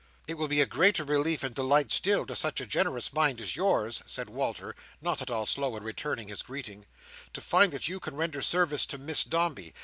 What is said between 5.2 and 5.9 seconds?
at all slow in